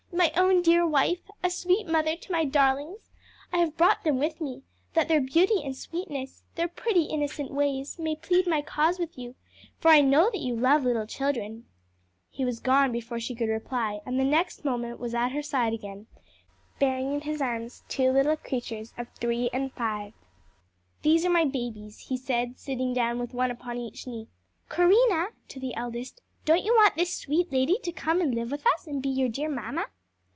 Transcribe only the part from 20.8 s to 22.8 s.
"These are my babies," he said,